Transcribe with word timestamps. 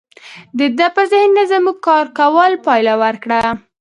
د 0.57 0.59
ده 0.77 0.87
پر 0.95 1.05
ذهنیت 1.13 1.47
زموږ 1.51 1.77
کار 1.87 2.05
کولو 2.19 2.61
پایله 2.65 2.93
ورکړه 3.03 3.39